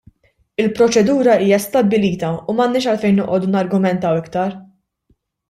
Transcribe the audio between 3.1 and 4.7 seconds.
noqogħdu nargumentaw iktar.